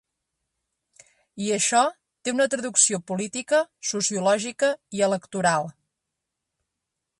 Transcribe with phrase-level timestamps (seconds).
[1.47, 1.81] I això
[2.29, 3.61] té una traducció política,
[3.91, 5.71] sociològica i electoral.